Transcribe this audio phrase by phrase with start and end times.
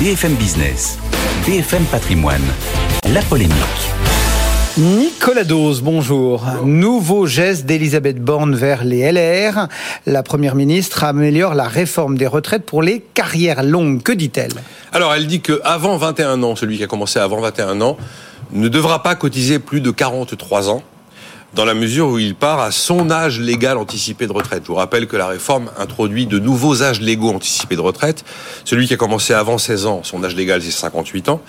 [0.00, 0.98] BFM Business,
[1.46, 2.40] BFM Patrimoine,
[3.12, 3.54] la polémique.
[4.78, 6.42] Nicolas Dose, bonjour.
[6.64, 9.68] Nouveau geste d'Elisabeth Borne vers les LR.
[10.06, 14.02] La Première ministre améliore la réforme des retraites pour les carrières longues.
[14.02, 14.54] Que dit-elle?
[14.94, 17.98] Alors, elle dit qu'avant 21 ans, celui qui a commencé avant 21 ans,
[18.52, 20.82] ne devra pas cotiser plus de 43 ans
[21.54, 24.62] dans la mesure où il part à son âge légal anticipé de retraite.
[24.64, 28.24] Je vous rappelle que la réforme introduit de nouveaux âges légaux anticipés de retraite.
[28.64, 31.40] Celui qui a commencé avant 16 ans, son âge légal, c'est 58 ans.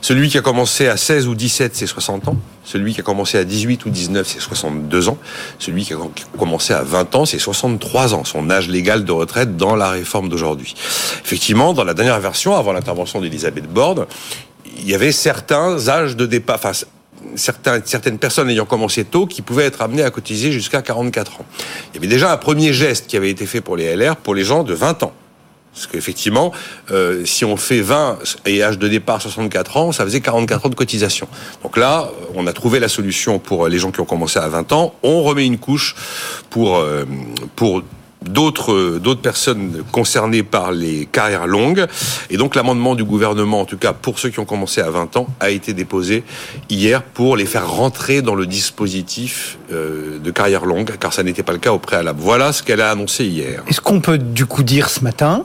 [0.00, 2.36] Celui qui a commencé à 16 ou 17, c'est 60 ans.
[2.64, 5.18] Celui qui a commencé à 18 ou 19, c'est 62 ans.
[5.58, 5.98] Celui qui a
[6.38, 10.28] commencé à 20 ans, c'est 63 ans, son âge légal de retraite dans la réforme
[10.28, 10.74] d'aujourd'hui.
[11.24, 14.06] Effectivement, dans la dernière version, avant l'intervention d'Elisabeth Borne,
[14.78, 16.60] il y avait certains âges de départ,
[17.36, 21.46] certaines personnes ayant commencé tôt qui pouvaient être amenées à cotiser jusqu'à 44 ans.
[21.92, 24.34] Il y avait déjà un premier geste qui avait été fait pour les LR pour
[24.34, 25.12] les gens de 20 ans.
[25.72, 26.52] Parce qu'effectivement,
[26.90, 30.68] euh, si on fait 20 et âge de départ 64 ans, ça faisait 44 ans
[30.68, 31.28] de cotisation.
[31.62, 34.72] Donc là, on a trouvé la solution pour les gens qui ont commencé à 20
[34.72, 34.94] ans.
[35.04, 35.94] On remet une couche
[36.50, 37.04] pour, euh,
[37.54, 37.82] pour
[38.22, 41.86] d'autres d'autres personnes concernées par les carrières longues.
[42.30, 45.16] Et donc l'amendement du gouvernement, en tout cas pour ceux qui ont commencé à 20
[45.16, 46.24] ans, a été déposé
[46.68, 51.42] hier pour les faire rentrer dans le dispositif euh, de carrière longue, car ça n'était
[51.42, 52.20] pas le cas au préalable.
[52.20, 53.62] Voilà ce qu'elle a annoncé hier.
[53.68, 55.44] Est-ce qu'on peut du coup dire ce matin,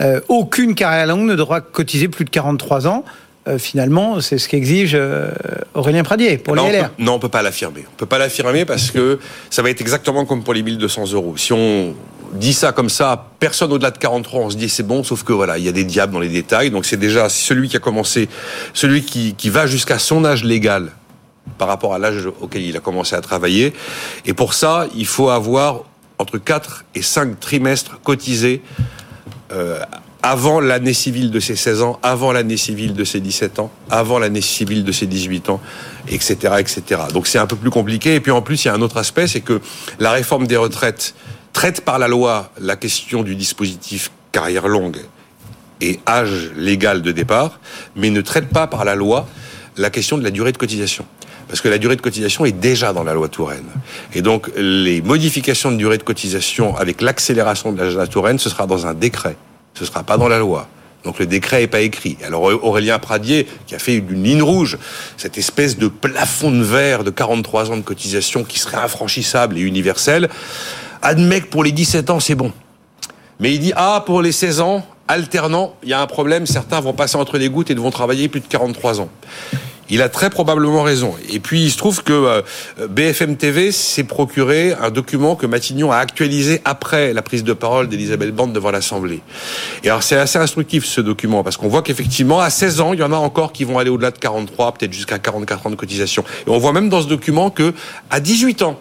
[0.00, 3.04] euh, aucune carrière longue ne devra cotiser plus de 43 ans?
[3.48, 5.32] Euh, finalement, c'est ce qu'exige euh,
[5.74, 6.90] Aurélien Pradier pour les LR.
[6.98, 7.84] non, on peut pas l'affirmer.
[7.92, 9.18] On peut pas l'affirmer parce que
[9.50, 11.36] ça va être exactement comme pour les 1200 euros.
[11.36, 11.94] Si on
[12.32, 15.32] dit ça comme ça, personne au-delà de 43, on se dit c'est bon, sauf que
[15.32, 16.70] voilà, il y a des diables dans les détails.
[16.70, 18.28] Donc c'est déjà celui qui a commencé,
[18.74, 20.92] celui qui, qui va jusqu'à son âge légal
[21.58, 23.72] par rapport à l'âge auquel il a commencé à travailler.
[24.26, 25.82] Et pour ça, il faut avoir
[26.18, 28.62] entre 4 et 5 trimestres cotisés
[29.52, 29.80] euh,
[30.22, 34.20] avant l'année civile de ses 16 ans, avant l'année civile de ses 17 ans, avant
[34.20, 35.60] l'année civile de ses 18 ans,
[36.08, 36.82] etc., etc.
[37.12, 38.14] Donc c'est un peu plus compliqué.
[38.14, 39.60] Et puis en plus, il y a un autre aspect, c'est que
[39.98, 41.14] la réforme des retraites
[41.52, 45.00] traite par la loi la question du dispositif carrière longue
[45.80, 47.60] et âge légal de départ,
[47.96, 49.26] mais ne traite pas par la loi
[49.76, 51.04] la question de la durée de cotisation.
[51.48, 53.68] Parce que la durée de cotisation est déjà dans la loi Touraine.
[54.14, 58.66] Et donc, les modifications de durée de cotisation avec l'accélération de la Touraine, ce sera
[58.66, 59.36] dans un décret
[59.74, 60.68] ce sera pas dans la loi.
[61.04, 62.16] Donc le décret n'est pas écrit.
[62.24, 64.78] Alors Aurélien Pradier, qui a fait d'une ligne rouge,
[65.16, 69.62] cette espèce de plafond de verre de 43 ans de cotisation qui serait infranchissable et
[69.62, 70.28] universel,
[71.02, 72.52] admet que pour les 17 ans, c'est bon.
[73.40, 76.80] Mais il dit, ah, pour les 16 ans, alternant, il y a un problème, certains
[76.80, 79.08] vont passer entre les gouttes et vont travailler plus de 43 ans.
[79.90, 81.14] Il a très probablement raison.
[81.30, 82.40] Et puis il se trouve que euh,
[82.88, 87.88] BFM TV s'est procuré un document que Matignon a actualisé après la prise de parole
[87.88, 89.20] d'Elisabeth Borne devant l'Assemblée.
[89.82, 93.00] Et alors c'est assez instructif ce document parce qu'on voit qu'effectivement à 16 ans, il
[93.00, 95.76] y en a encore qui vont aller au-delà de 43, peut-être jusqu'à 44 ans de
[95.76, 96.24] cotisation.
[96.46, 97.74] Et on voit même dans ce document que
[98.08, 98.78] à 18 ans,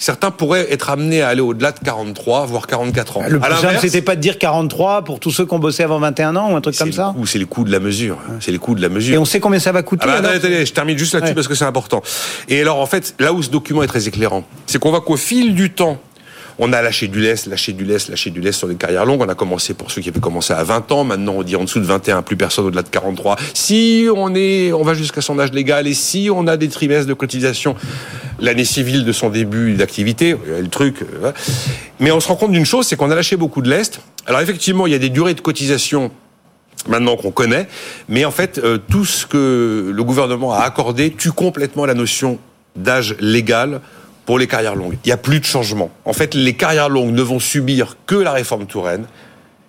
[0.00, 3.22] certains pourraient être amenés à aller au-delà de 43, voire 44 ans.
[3.28, 6.00] Le plus simple, c'était pas de dire 43 pour tous ceux qui ont bossé avant
[6.00, 8.18] 21 ans ou un truc comme ça C'est le coût de la mesure.
[8.40, 9.14] C'est le coût de la mesure.
[9.14, 11.46] Et on sait combien ça va coûter ah bah, attendez, je termine juste là-dessus parce
[11.46, 12.02] que c'est important.
[12.48, 15.16] Et alors, en fait, là où ce document est très éclairant, c'est qu'on voit qu'au
[15.16, 16.00] fil du temps,
[16.58, 19.22] on a lâché du lest, lâché du lest, lâché du lest sur les carrières longues.
[19.22, 21.04] On a commencé pour ceux qui avaient commencé à 20 ans.
[21.04, 23.36] Maintenant, on dit en dessous de 21, plus personne au-delà de 43.
[23.54, 27.08] Si on est, on va jusqu'à son âge légal et si on a des trimestres
[27.08, 27.76] de cotisation
[28.40, 31.02] l'année civile de son début d'activité, le truc.
[31.02, 31.32] Euh,
[31.98, 34.00] Mais on se rend compte d'une chose, c'est qu'on a lâché beaucoup de lest.
[34.26, 36.10] Alors effectivement, il y a des durées de cotisation
[36.88, 37.68] maintenant qu'on connaît,
[38.08, 42.38] mais en fait, euh, tout ce que le gouvernement a accordé tue complètement la notion
[42.76, 43.80] d'âge légal
[44.24, 44.96] pour les carrières longues.
[45.04, 45.90] Il n'y a plus de changement.
[46.04, 49.04] En fait, les carrières longues ne vont subir que la réforme Touraine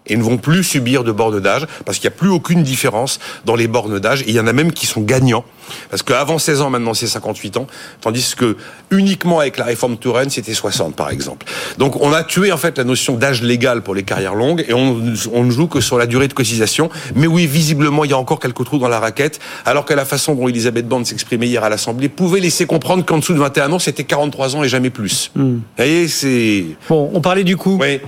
[0.07, 3.19] et ne vont plus subir de bornes d'âge parce qu'il n'y a plus aucune différence
[3.45, 5.45] dans les bornes d'âge et il y en a même qui sont gagnants
[5.89, 7.67] parce qu'avant 16 ans maintenant c'est 58 ans
[8.01, 8.57] tandis que
[8.89, 11.45] uniquement avec la réforme Touraine c'était 60 par exemple.
[11.77, 14.73] Donc on a tué en fait la notion d'âge légal pour les carrières longues et
[14.73, 15.01] on,
[15.33, 18.17] on ne joue que sur la durée de cotisation mais oui visiblement il y a
[18.17, 21.63] encore quelques trous dans la raquette alors que la façon dont Elisabeth Borne s'exprimait hier
[21.63, 24.89] à l'Assemblée pouvait laisser comprendre qu'en dessous de 21 ans c'était 43 ans et jamais
[24.89, 25.31] plus.
[25.35, 25.53] Hmm.
[25.53, 27.77] Vous voyez c'est Bon, on parlait du coup.
[27.79, 27.99] Oui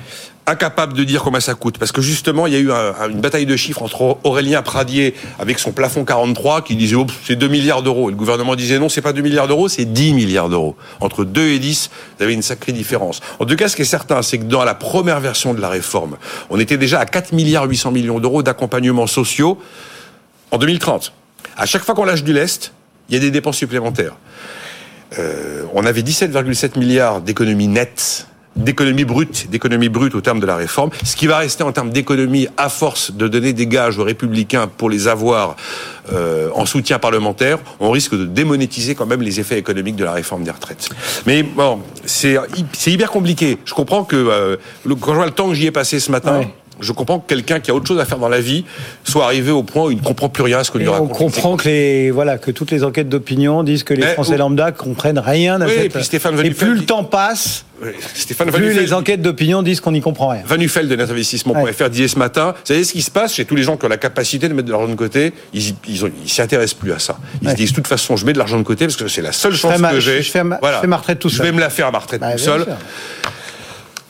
[0.45, 1.77] incapable de dire combien ça coûte.
[1.77, 2.71] Parce que justement, il y a eu
[3.09, 7.35] une bataille de chiffres entre Aurélien Pradier avec son plafond 43 qui disait oh, c'est
[7.35, 8.09] 2 milliards d'euros.
[8.09, 10.75] Et le gouvernement disait non, c'est pas 2 milliards d'euros, c'est 10 milliards d'euros.
[10.99, 13.21] Entre 2 et 10, vous avez une sacrée différence.
[13.39, 15.69] En tout cas, ce qui est certain, c'est que dans la première version de la
[15.69, 16.17] réforme,
[16.49, 19.57] on était déjà à 4 milliards 800 millions d'euros d'accompagnement sociaux
[20.51, 21.13] en 2030.
[21.55, 22.73] À chaque fois qu'on lâche du lest,
[23.09, 24.15] il y a des dépenses supplémentaires.
[25.19, 30.55] Euh, on avait 17,7 milliards d'économies nettes d'économie brute, d'économie brute au terme de la
[30.55, 30.89] réforme.
[31.03, 34.67] Ce qui va rester en termes d'économie, à force de donner des gages aux républicains
[34.67, 35.55] pour les avoir
[36.11, 40.13] euh, en soutien parlementaire, on risque de démonétiser quand même les effets économiques de la
[40.13, 40.89] réforme des retraites.
[41.25, 42.37] Mais bon, c'est
[42.85, 43.57] hyper compliqué.
[43.65, 44.57] Je comprends que euh,
[44.99, 46.41] quand je vois le temps que j'y ai passé ce matin.
[46.81, 48.65] Je comprends que quelqu'un qui a autre chose à faire dans la vie
[49.03, 50.89] soit arrivé au point où il ne comprend plus rien à ce que lui Et
[50.89, 51.11] on raconte.
[51.13, 54.71] comprend que les voilà que toutes les enquêtes d'opinion disent que les Mais Français lambda
[54.71, 55.85] comprennent rien à Oui, cette.
[55.85, 59.61] et puis Stéphane et plus le temps passe, Ouais, Stéphane plus Vanufeld- les enquêtes d'opinion
[59.61, 60.41] disent qu'on n'y comprend rien.
[60.45, 63.63] Vanufel de netinvestissement.fr disait ce matin, vous savez ce qui se passe chez tous les
[63.63, 66.29] gens qui ont la capacité de mettre de l'argent de côté, ils ils ont- ils
[66.29, 67.17] s'y intéressent plus à ça.
[67.41, 67.51] Ils Ouais.
[67.53, 69.31] se disent de toute façon, je mets de l'argent de côté parce que c'est la
[69.33, 70.21] seule chance ma- que je- j'ai.
[70.21, 71.45] je fais ma- je fais ma retraite tout Je seul.
[71.47, 72.63] vais me la faire à ma retraite Bah, tout seul.
[72.63, 72.73] sûr.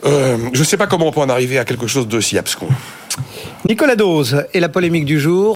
[0.05, 2.67] Euh, je sais pas comment on peut en arriver à quelque chose d'aussi abscon.
[3.67, 5.51] Nicolas Dose et la polémique du jour.